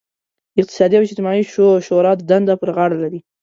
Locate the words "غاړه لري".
2.75-3.19